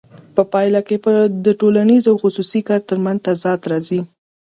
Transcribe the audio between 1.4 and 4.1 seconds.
د ټولنیز او خصوصي کار ترمنځ تضاد راځي